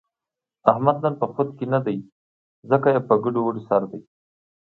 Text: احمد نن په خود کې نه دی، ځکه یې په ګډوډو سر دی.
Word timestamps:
احمد 0.71 0.97
نن 1.03 1.13
په 1.21 1.25
خود 1.33 1.47
کې 1.57 1.65
نه 1.73 1.79
دی، 1.85 1.97
ځکه 2.69 2.87
یې 2.93 3.01
په 3.07 3.13
ګډوډو 3.23 3.61
سر 3.67 3.81
دی. 3.91 4.01